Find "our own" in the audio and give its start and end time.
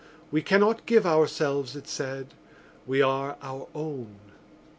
3.43-4.15